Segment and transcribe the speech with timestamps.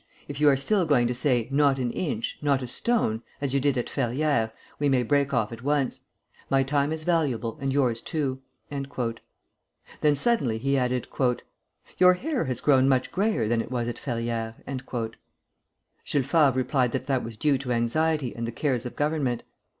[0.27, 3.59] If you are still going to say, 'Not an inch, not a stone,' as you
[3.59, 6.01] did at Ferrières, we may break off at once.
[6.49, 8.41] My time is valuable, and yours too."
[8.71, 11.07] Then suddenly he added:
[11.99, 14.55] "Your hair has grown much grayer than it was at Ferrières."
[16.03, 19.43] Jules Favre replied that that was due to anxiety and the cares of government.